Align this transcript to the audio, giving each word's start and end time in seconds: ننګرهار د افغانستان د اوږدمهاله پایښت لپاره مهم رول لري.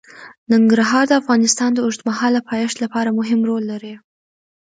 ننګرهار 0.51 1.03
د 1.09 1.13
افغانستان 1.21 1.69
د 1.73 1.79
اوږدمهاله 1.85 2.39
پایښت 2.49 2.77
لپاره 2.83 3.15
مهم 3.19 3.39
رول 3.49 3.63
لري. 3.71 3.93